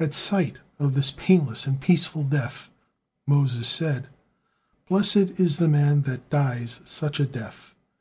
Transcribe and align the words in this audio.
At 0.00 0.12
sight 0.14 0.58
of 0.80 0.94
this 0.94 1.12
painless 1.12 1.64
and 1.64 1.80
peaceful 1.80 2.24
death, 2.24 2.70
Moses 3.24 3.68
said: 3.68 4.08
"Blessed 4.88 5.38
is 5.38 5.58
the 5.58 5.68
man 5.68 6.02
that 6.02 6.28
dies 6.28 6.80
such 6.84 7.20
a 7.20 7.24
death!" 7.24 7.76